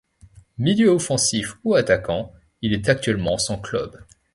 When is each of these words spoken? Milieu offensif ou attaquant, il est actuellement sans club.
Milieu 0.57 0.89
offensif 0.89 1.57
ou 1.63 1.75
attaquant, 1.75 2.33
il 2.63 2.73
est 2.73 2.89
actuellement 2.89 3.37
sans 3.37 3.59
club. 3.59 4.01